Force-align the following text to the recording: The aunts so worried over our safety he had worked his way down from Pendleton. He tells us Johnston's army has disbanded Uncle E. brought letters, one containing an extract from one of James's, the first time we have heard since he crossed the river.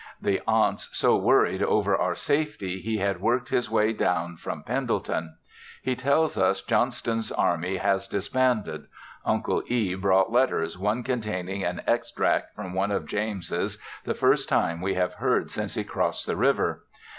The 0.19 0.41
aunts 0.47 0.89
so 0.97 1.15
worried 1.15 1.61
over 1.61 1.95
our 1.95 2.15
safety 2.15 2.79
he 2.81 2.97
had 2.97 3.21
worked 3.21 3.49
his 3.49 3.69
way 3.69 3.93
down 3.93 4.35
from 4.35 4.63
Pendleton. 4.63 5.37
He 5.83 5.95
tells 5.95 6.39
us 6.39 6.63
Johnston's 6.63 7.31
army 7.31 7.77
has 7.77 8.07
disbanded 8.07 8.85
Uncle 9.23 9.61
E. 9.67 9.93
brought 9.93 10.31
letters, 10.31 10.75
one 10.75 11.03
containing 11.03 11.63
an 11.63 11.83
extract 11.85 12.55
from 12.55 12.73
one 12.73 12.89
of 12.89 13.05
James's, 13.05 13.77
the 14.03 14.15
first 14.15 14.49
time 14.49 14.81
we 14.81 14.95
have 14.95 15.13
heard 15.13 15.51
since 15.51 15.75
he 15.75 15.83
crossed 15.83 16.25
the 16.25 16.35
river. 16.35 16.83